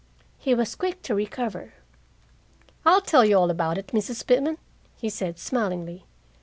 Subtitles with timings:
[0.39, 1.75] He was quick to recover.
[2.87, 4.25] "I'll tell you all about it, Mrs.
[4.25, 4.57] Pitman,"
[4.97, 6.05] he said smilingly.